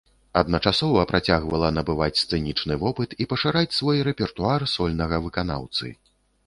Адначасова 0.39 1.03
працягвала 1.11 1.69
набываць 1.77 2.21
сцэнічны 2.23 2.79
вопыт 2.85 3.09
і 3.25 3.29
пашыраць 3.35 3.77
свой 3.83 3.97
рэпертуар 4.09 4.61
сольнага 4.77 5.25
выканаўцы. 5.29 5.85